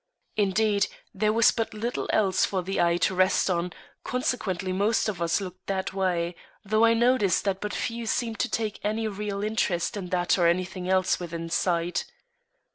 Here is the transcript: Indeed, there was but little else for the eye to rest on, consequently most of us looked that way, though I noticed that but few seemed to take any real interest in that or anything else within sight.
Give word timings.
Indeed, 0.35 0.87
there 1.13 1.31
was 1.31 1.51
but 1.51 1.75
little 1.75 2.09
else 2.11 2.43
for 2.43 2.63
the 2.63 2.81
eye 2.81 2.97
to 3.05 3.13
rest 3.13 3.51
on, 3.51 3.71
consequently 4.03 4.73
most 4.73 5.07
of 5.07 5.21
us 5.21 5.39
looked 5.39 5.67
that 5.67 5.93
way, 5.93 6.33
though 6.65 6.85
I 6.85 6.95
noticed 6.95 7.43
that 7.43 7.61
but 7.61 7.71
few 7.71 8.07
seemed 8.07 8.39
to 8.39 8.49
take 8.49 8.79
any 8.83 9.07
real 9.07 9.43
interest 9.43 9.95
in 9.95 10.07
that 10.07 10.39
or 10.39 10.47
anything 10.47 10.89
else 10.89 11.19
within 11.19 11.51
sight. 11.51 12.05